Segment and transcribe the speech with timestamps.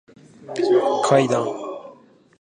[1.05, 1.45] 階段